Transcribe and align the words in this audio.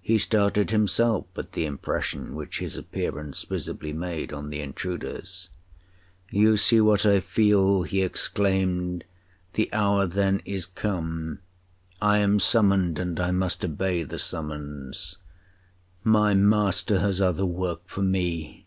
He 0.00 0.16
started 0.16 0.70
himself 0.70 1.26
at 1.36 1.52
the 1.52 1.66
impression 1.66 2.34
which 2.34 2.60
his 2.60 2.78
appearance 2.78 3.44
visibly 3.44 3.92
made 3.92 4.32
on 4.32 4.48
the 4.48 4.60
intruders. 4.62 5.50
'You 6.30 6.56
see 6.56 6.80
what 6.80 7.04
I 7.04 7.20
feel,' 7.20 7.82
he 7.82 8.00
exclaimed, 8.02 9.04
'the 9.52 9.70
hour 9.74 10.06
then 10.06 10.40
is 10.46 10.64
come. 10.64 11.40
I 12.00 12.16
am 12.16 12.40
summoned, 12.40 12.98
and 12.98 13.20
I 13.20 13.30
must 13.30 13.62
obey 13.62 14.04
the 14.04 14.18
summons—my 14.18 15.12
master 16.32 17.00
has 17.00 17.20
other 17.20 17.44
work 17.44 17.82
for 17.84 18.00
me! 18.02 18.64